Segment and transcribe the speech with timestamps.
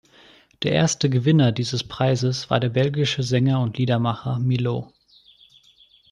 [0.63, 4.91] Der erste Gewinner dieses Preises war der belgische Sänger und Liedermacher Milow.